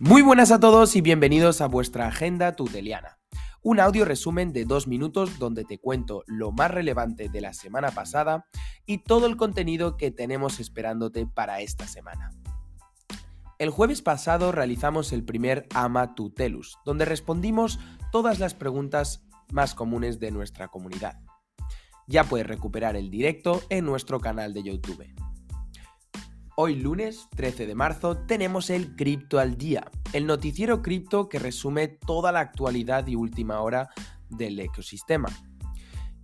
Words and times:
Muy 0.00 0.22
buenas 0.22 0.52
a 0.52 0.60
todos 0.60 0.94
y 0.94 1.00
bienvenidos 1.00 1.60
a 1.60 1.66
vuestra 1.66 2.06
agenda 2.06 2.54
tuteliana. 2.54 3.18
Un 3.62 3.80
audio 3.80 4.04
resumen 4.04 4.52
de 4.52 4.64
dos 4.64 4.86
minutos 4.86 5.40
donde 5.40 5.64
te 5.64 5.80
cuento 5.80 6.22
lo 6.28 6.52
más 6.52 6.70
relevante 6.70 7.28
de 7.28 7.40
la 7.40 7.52
semana 7.52 7.90
pasada 7.90 8.46
y 8.86 8.98
todo 8.98 9.26
el 9.26 9.36
contenido 9.36 9.96
que 9.96 10.12
tenemos 10.12 10.60
esperándote 10.60 11.26
para 11.26 11.62
esta 11.62 11.88
semana. 11.88 12.30
El 13.58 13.70
jueves 13.70 14.00
pasado 14.00 14.52
realizamos 14.52 15.12
el 15.12 15.24
primer 15.24 15.66
Ama 15.74 16.14
Tutelus, 16.14 16.78
donde 16.84 17.04
respondimos 17.04 17.80
todas 18.12 18.38
las 18.38 18.54
preguntas 18.54 19.24
más 19.50 19.74
comunes 19.74 20.20
de 20.20 20.30
nuestra 20.30 20.68
comunidad. 20.68 21.18
Ya 22.06 22.22
puedes 22.22 22.46
recuperar 22.46 22.94
el 22.94 23.10
directo 23.10 23.62
en 23.68 23.84
nuestro 23.84 24.20
canal 24.20 24.54
de 24.54 24.62
YouTube. 24.62 25.27
Hoy 26.60 26.74
lunes 26.74 27.28
13 27.36 27.68
de 27.68 27.76
marzo 27.76 28.16
tenemos 28.16 28.68
el 28.68 28.96
Cripto 28.96 29.38
al 29.38 29.56
Día, 29.56 29.92
el 30.12 30.26
noticiero 30.26 30.82
cripto 30.82 31.28
que 31.28 31.38
resume 31.38 31.86
toda 31.86 32.32
la 32.32 32.40
actualidad 32.40 33.06
y 33.06 33.14
última 33.14 33.60
hora 33.60 33.90
del 34.28 34.58
ecosistema. 34.58 35.28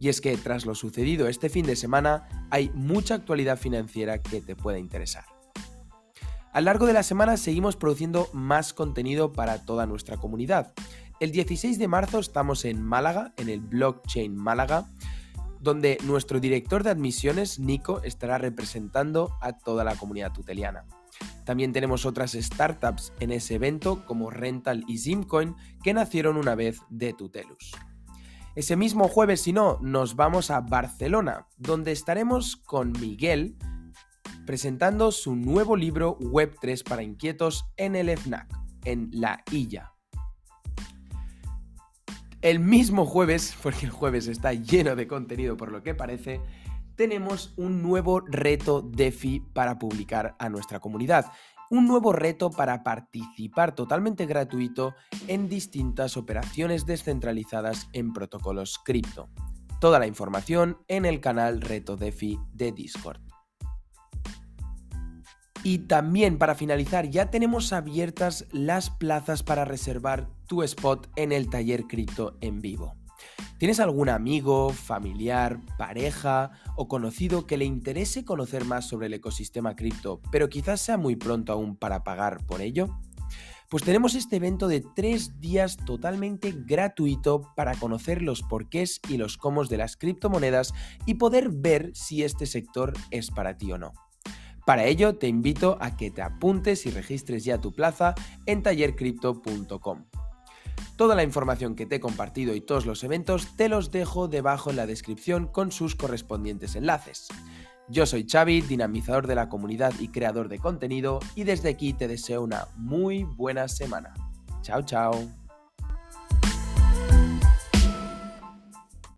Y 0.00 0.08
es 0.08 0.20
que 0.20 0.36
tras 0.36 0.66
lo 0.66 0.74
sucedido 0.74 1.28
este 1.28 1.50
fin 1.50 1.64
de 1.64 1.76
semana 1.76 2.26
hay 2.50 2.68
mucha 2.74 3.14
actualidad 3.14 3.56
financiera 3.56 4.22
que 4.22 4.40
te 4.40 4.56
pueda 4.56 4.80
interesar. 4.80 5.24
A 6.52 6.60
lo 6.60 6.64
largo 6.64 6.86
de 6.86 6.94
la 6.94 7.04
semana 7.04 7.36
seguimos 7.36 7.76
produciendo 7.76 8.28
más 8.32 8.74
contenido 8.74 9.32
para 9.32 9.64
toda 9.64 9.86
nuestra 9.86 10.16
comunidad. 10.16 10.72
El 11.20 11.30
16 11.30 11.78
de 11.78 11.86
marzo 11.86 12.18
estamos 12.18 12.64
en 12.64 12.82
Málaga, 12.82 13.34
en 13.36 13.50
el 13.50 13.60
Blockchain 13.60 14.34
Málaga, 14.34 14.88
donde 15.64 15.96
nuestro 16.04 16.40
director 16.40 16.84
de 16.84 16.90
admisiones, 16.90 17.58
Nico, 17.58 18.02
estará 18.02 18.36
representando 18.36 19.34
a 19.40 19.54
toda 19.54 19.82
la 19.82 19.96
comunidad 19.96 20.32
tuteliana. 20.32 20.84
También 21.44 21.72
tenemos 21.72 22.04
otras 22.04 22.32
startups 22.32 23.14
en 23.18 23.32
ese 23.32 23.54
evento 23.54 24.04
como 24.04 24.30
Rental 24.30 24.84
y 24.86 24.98
Zimcoin 24.98 25.56
que 25.82 25.94
nacieron 25.94 26.36
una 26.36 26.54
vez 26.54 26.80
de 26.90 27.14
Tutelus. 27.14 27.72
Ese 28.54 28.76
mismo 28.76 29.08
jueves, 29.08 29.40
si 29.40 29.54
no, 29.54 29.78
nos 29.80 30.16
vamos 30.16 30.50
a 30.50 30.60
Barcelona, 30.60 31.48
donde 31.56 31.92
estaremos 31.92 32.56
con 32.56 32.92
Miguel 32.92 33.56
presentando 34.44 35.12
su 35.12 35.34
nuevo 35.34 35.76
libro 35.76 36.18
Web3 36.18 36.84
para 36.84 37.02
inquietos 37.02 37.64
en 37.78 37.96
el 37.96 38.10
FNAC, 38.10 38.54
en 38.84 39.08
La 39.12 39.42
Illa. 39.50 39.93
El 42.44 42.60
mismo 42.60 43.06
jueves, 43.06 43.56
porque 43.62 43.86
el 43.86 43.90
jueves 43.90 44.26
está 44.26 44.52
lleno 44.52 44.96
de 44.96 45.08
contenido 45.08 45.56
por 45.56 45.72
lo 45.72 45.82
que 45.82 45.94
parece, 45.94 46.42
tenemos 46.94 47.54
un 47.56 47.80
nuevo 47.82 48.20
reto 48.20 48.82
DeFi 48.82 49.40
para 49.54 49.78
publicar 49.78 50.36
a 50.38 50.50
nuestra 50.50 50.78
comunidad. 50.78 51.32
Un 51.70 51.88
nuevo 51.88 52.12
reto 52.12 52.50
para 52.50 52.82
participar 52.82 53.74
totalmente 53.74 54.26
gratuito 54.26 54.94
en 55.26 55.48
distintas 55.48 56.18
operaciones 56.18 56.84
descentralizadas 56.84 57.88
en 57.94 58.12
protocolos 58.12 58.78
cripto. 58.84 59.30
Toda 59.80 59.98
la 59.98 60.06
información 60.06 60.76
en 60.86 61.06
el 61.06 61.20
canal 61.20 61.62
Reto 61.62 61.96
DeFi 61.96 62.38
de 62.52 62.72
Discord. 62.72 63.22
Y 65.64 65.78
también 65.78 66.36
para 66.36 66.54
finalizar, 66.54 67.08
ya 67.08 67.30
tenemos 67.30 67.72
abiertas 67.72 68.46
las 68.52 68.90
plazas 68.90 69.42
para 69.42 69.64
reservar 69.64 70.28
tu 70.46 70.62
spot 70.62 71.08
en 71.16 71.32
el 71.32 71.48
taller 71.48 71.84
cripto 71.84 72.36
en 72.42 72.60
vivo. 72.60 72.94
¿Tienes 73.56 73.80
algún 73.80 74.10
amigo, 74.10 74.68
familiar, 74.68 75.58
pareja 75.78 76.50
o 76.76 76.86
conocido 76.86 77.46
que 77.46 77.56
le 77.56 77.64
interese 77.64 78.26
conocer 78.26 78.66
más 78.66 78.86
sobre 78.86 79.06
el 79.06 79.14
ecosistema 79.14 79.74
cripto, 79.74 80.20
pero 80.30 80.50
quizás 80.50 80.82
sea 80.82 80.98
muy 80.98 81.16
pronto 81.16 81.54
aún 81.54 81.76
para 81.76 82.04
pagar 82.04 82.44
por 82.44 82.60
ello? 82.60 83.00
Pues 83.70 83.82
tenemos 83.84 84.14
este 84.14 84.36
evento 84.36 84.68
de 84.68 84.84
tres 84.94 85.40
días 85.40 85.78
totalmente 85.78 86.52
gratuito 86.54 87.54
para 87.56 87.74
conocer 87.74 88.20
los 88.20 88.42
porqués 88.42 89.00
y 89.08 89.16
los 89.16 89.38
cómo 89.38 89.64
de 89.64 89.78
las 89.78 89.96
criptomonedas 89.96 90.74
y 91.06 91.14
poder 91.14 91.48
ver 91.50 91.90
si 91.94 92.22
este 92.22 92.44
sector 92.44 92.92
es 93.10 93.30
para 93.30 93.56
ti 93.56 93.72
o 93.72 93.78
no. 93.78 93.94
Para 94.66 94.84
ello 94.84 95.16
te 95.16 95.28
invito 95.28 95.76
a 95.80 95.96
que 95.96 96.10
te 96.10 96.22
apuntes 96.22 96.86
y 96.86 96.90
registres 96.90 97.44
ya 97.44 97.60
tu 97.60 97.72
plaza 97.72 98.14
en 98.46 98.62
tallercrypto.com. 98.62 100.04
Toda 100.96 101.14
la 101.14 101.24
información 101.24 101.74
que 101.74 101.86
te 101.86 101.96
he 101.96 102.00
compartido 102.00 102.54
y 102.54 102.60
todos 102.60 102.86
los 102.86 103.02
eventos 103.04 103.56
te 103.56 103.68
los 103.68 103.90
dejo 103.90 104.28
debajo 104.28 104.70
en 104.70 104.76
la 104.76 104.86
descripción 104.86 105.48
con 105.48 105.72
sus 105.72 105.96
correspondientes 105.96 106.76
enlaces. 106.76 107.28
Yo 107.88 108.06
soy 108.06 108.26
Xavi, 108.26 108.62
dinamizador 108.62 109.26
de 109.26 109.34
la 109.34 109.48
comunidad 109.48 109.92
y 110.00 110.08
creador 110.08 110.48
de 110.48 110.58
contenido, 110.58 111.20
y 111.34 111.44
desde 111.44 111.68
aquí 111.68 111.92
te 111.92 112.08
deseo 112.08 112.42
una 112.42 112.68
muy 112.76 113.24
buena 113.24 113.68
semana. 113.68 114.14
Chao, 114.62 114.82
chao. 114.82 115.43